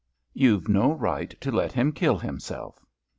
YouVe 0.33 0.67
no 0.67 0.93
right 0.93 1.29
to 1.41 1.51
let 1.51 1.73
him 1.73 1.91
kill 1.91 2.17
himself. 2.17 2.83